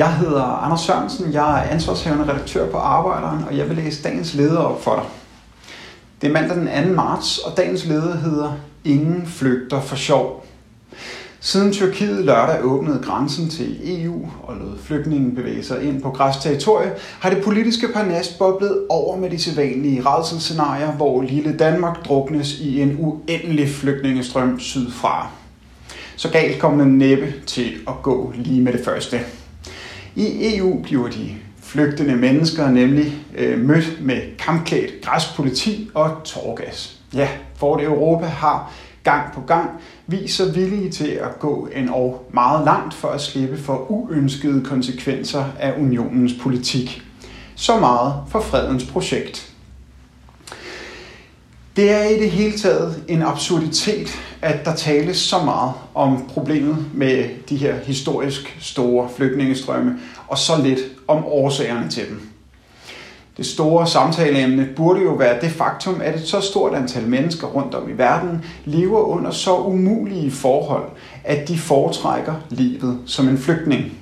[0.00, 4.34] Jeg hedder Anders Sørensen, jeg er ansvarshavende redaktør på Arbejderen, og jeg vil læse dagens
[4.34, 5.04] leder op for dig.
[6.20, 6.94] Det er mandag den 2.
[6.94, 8.52] marts, og dagens leder hedder
[8.84, 10.46] Ingen flygter for sjov.
[11.40, 16.36] Siden Tyrkiet lørdag åbnede grænsen til EU og lod flygtningen bevæge sig ind på græs
[16.36, 22.58] territorie, har det politiske parnas boblet over med de sædvanlige redselscenarier, hvor lille Danmark druknes
[22.60, 25.28] i en uendelig flygtningestrøm sydfra.
[26.16, 29.20] Så galt kom den næppe til at gå lige med det første.
[30.16, 37.00] I EU bliver de flygtende mennesker nemlig øh, mødt med kampklædt græspoliti og torgas.
[37.14, 39.70] Ja, for det Europa har gang på gang
[40.06, 44.64] vist sig villige til at gå en og meget langt for at slippe for uønskede
[44.64, 47.02] konsekvenser af unionens politik.
[47.54, 49.49] Så meget for fredens projekt.
[51.76, 54.08] Det er i det hele taget en absurditet,
[54.42, 60.52] at der tales så meget om problemet med de her historisk store flygtningestrømme, og så
[60.62, 62.30] lidt om årsagerne til dem.
[63.36, 67.74] Det store samtaleemne burde jo være det faktum, at et så stort antal mennesker rundt
[67.74, 70.90] om i verden lever under så umulige forhold,
[71.24, 73.92] at de foretrækker livet som en flygtning.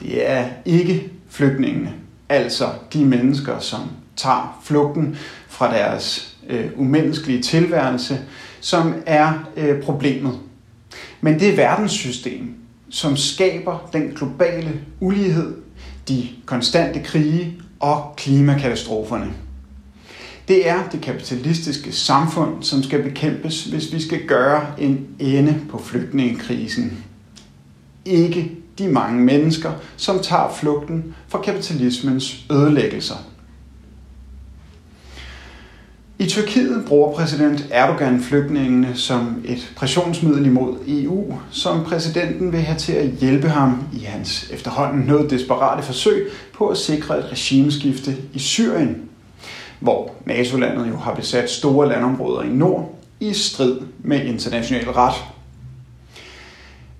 [0.00, 1.92] Det er ikke flygtningene,
[2.28, 3.80] altså de mennesker, som
[4.16, 5.16] tager flugten
[5.48, 8.20] fra deres øh, umenneskelige tilværelse,
[8.60, 10.38] som er øh, problemet.
[11.20, 12.54] Men det er verdenssystem,
[12.90, 15.54] som skaber den globale ulighed,
[16.08, 19.32] de konstante krige og klimakatastroferne.
[20.48, 25.78] Det er det kapitalistiske samfund, som skal bekæmpes, hvis vi skal gøre en ende på
[25.78, 27.04] flygtningekrisen.
[28.04, 33.16] Ikke de mange mennesker, som tager flugten fra kapitalismens ødelæggelser.
[36.18, 42.78] I Tyrkiet bruger præsident Erdogan flygtningene som et pressionsmiddel imod EU, som præsidenten vil have
[42.78, 48.16] til at hjælpe ham i hans efterhånden noget desperate forsøg på at sikre et regimeskifte
[48.34, 49.02] i Syrien,
[49.80, 55.35] hvor NATO-landet jo har besat store landområder i nord i strid med international ret.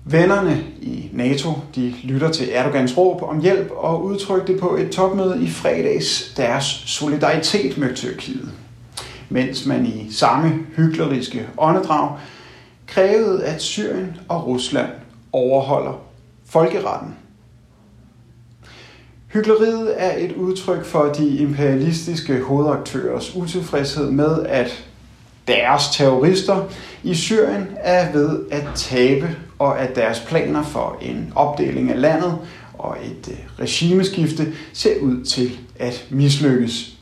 [0.09, 5.43] Vennerne i NATO de lytter til Erdogans råb om hjælp og udtrykte på et topmøde
[5.43, 8.51] i fredags deres solidaritet med Tyrkiet
[9.29, 12.17] mens man i samme hykleriske åndedrag
[12.87, 14.89] krævede, at Syrien og Rusland
[15.31, 16.01] overholder
[16.45, 17.15] folkeretten.
[19.33, 24.85] Hykleriet er et udtryk for de imperialistiske hovedaktørers utilfredshed med, at
[25.47, 26.63] deres terrorister
[27.03, 32.37] i Syrien er ved at tabe, og at deres planer for en opdeling af landet
[32.73, 36.97] og et øh, regimeskifte ser ud til at mislykkes.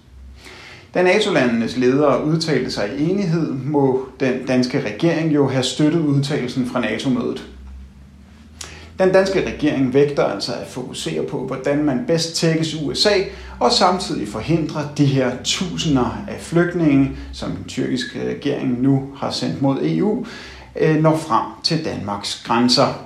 [0.94, 6.66] Da NATO-landenes ledere udtalte sig i enighed, må den danske regering jo have støttet udtalelsen
[6.66, 7.44] fra NATO-mødet.
[9.00, 13.14] Den danske regering vægter altså at fokusere på, hvordan man bedst tækkes USA,
[13.60, 19.62] og samtidig forhindre de her tusinder af flygtninge, som den tyrkiske regering nu har sendt
[19.62, 20.26] mod EU,
[20.76, 23.06] Øh, når frem til Danmarks grænser.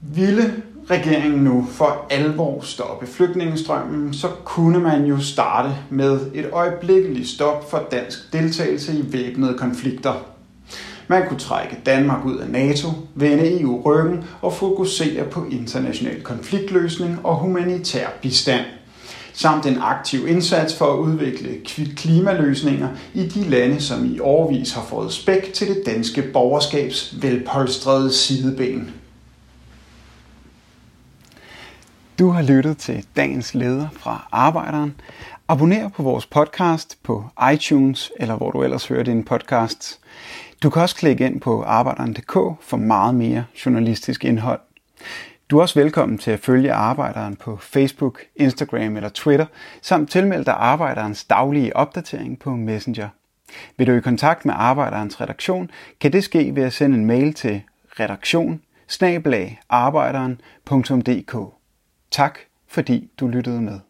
[0.00, 7.28] Ville regeringen nu for alvor stoppe flygtningestrømmen, så kunne man jo starte med et øjeblikkeligt
[7.28, 10.12] stop for dansk deltagelse i væbnede konflikter.
[11.08, 17.26] Man kunne trække Danmark ud af NATO, vende EU ryggen og fokusere på international konfliktløsning
[17.26, 18.64] og humanitær bistand
[19.34, 21.60] samt en aktiv indsats for at udvikle
[21.96, 28.12] klimaløsninger i de lande, som i årvis har fået spæk til det danske borgerskabs velpolstrede
[28.12, 28.94] sideben.
[32.18, 34.94] Du har lyttet til dagens leder fra Arbejderen.
[35.48, 37.24] Abonner på vores podcast på
[37.54, 39.98] iTunes, eller hvor du ellers hører din podcast.
[40.62, 44.60] Du kan også klikke ind på arbejderen.dk for meget mere journalistisk indhold.
[45.54, 49.46] Du er også velkommen til at følge Arbejderen på Facebook, Instagram eller Twitter,
[49.82, 53.08] samt tilmelde dig Arbejderens daglige opdatering på Messenger.
[53.76, 55.70] Vil du i kontakt med Arbejderens redaktion,
[56.00, 57.62] kan det ske ved at sende en mail til
[58.00, 58.60] redaktion
[62.10, 63.80] Tak fordi du lyttede med.